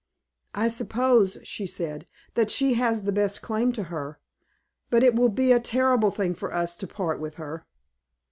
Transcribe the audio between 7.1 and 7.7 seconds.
with her."